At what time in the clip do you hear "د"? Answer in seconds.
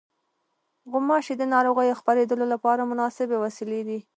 1.37-1.43